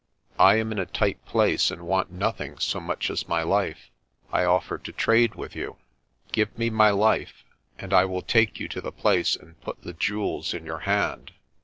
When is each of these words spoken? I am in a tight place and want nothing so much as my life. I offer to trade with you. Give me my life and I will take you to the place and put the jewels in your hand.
I 0.39 0.55
am 0.55 0.71
in 0.71 0.79
a 0.79 0.87
tight 0.87 1.23
place 1.25 1.69
and 1.69 1.83
want 1.83 2.09
nothing 2.11 2.57
so 2.57 2.79
much 2.79 3.11
as 3.11 3.27
my 3.27 3.43
life. 3.43 3.91
I 4.33 4.45
offer 4.45 4.79
to 4.79 4.91
trade 4.91 5.35
with 5.35 5.55
you. 5.55 5.75
Give 6.31 6.57
me 6.57 6.71
my 6.71 6.89
life 6.89 7.43
and 7.77 7.93
I 7.93 8.05
will 8.05 8.23
take 8.23 8.59
you 8.59 8.67
to 8.69 8.81
the 8.81 8.91
place 8.91 9.35
and 9.35 9.61
put 9.61 9.83
the 9.83 9.93
jewels 9.93 10.55
in 10.55 10.65
your 10.65 10.79
hand. 10.89 11.33